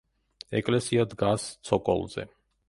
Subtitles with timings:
[0.59, 2.27] ეკლესია დგას ცოკოლზე.